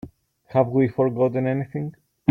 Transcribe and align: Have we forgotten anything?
Have 0.47 0.69
we 0.69 0.87
forgotten 0.87 1.45
anything? 1.45 1.93